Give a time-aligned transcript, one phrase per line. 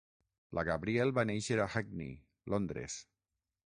[0.59, 2.17] La Gabrielle va néixer a Hackney,
[2.55, 2.97] Londres.